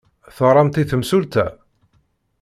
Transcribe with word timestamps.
Teɣramt 0.35 0.75
i 0.81 0.83
temsulta? 0.89 1.45